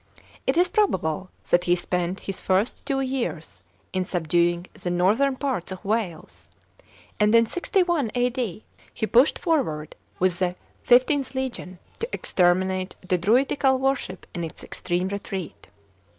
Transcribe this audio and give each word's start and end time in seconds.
It 0.47 0.57
is 0.57 0.67
probable 0.67 1.29
that 1.51 1.65
he 1.65 1.75
spent 1.75 2.21
his 2.21 2.41
first 2.41 2.83
two 2.87 3.01
years 3.01 3.61
in 3.93 4.03
subduing 4.03 4.65
the 4.73 4.89
northern 4.89 5.35
parts 5.35 5.71
of 5.71 5.85
Wales, 5.85 6.49
and 7.19 7.35
in 7.35 7.45
61 7.45 8.09
A.D. 8.15 8.63
he 8.95 9.05
pushed 9.05 9.37
forward 9.37 9.95
with 10.17 10.39
the 10.39 10.55
XlVth 10.87 11.35
legion 11.35 11.77
to 11.99 12.09
exterminate 12.13 12.95
the 13.07 13.19
Druidical 13.19 13.77
worship 13.77 14.25
in 14.33 14.43
its 14.43 14.63
extreme 14.63 15.07
retreat. 15.09 15.67